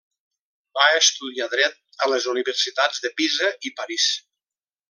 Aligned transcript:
Va 0.77 0.85
estudiar 1.01 1.47
Dret 1.51 1.77
a 2.05 2.09
les 2.13 2.27
Universitats 2.33 3.05
de 3.07 3.15
Pisa 3.21 3.55
i 3.71 3.77
París. 3.83 4.09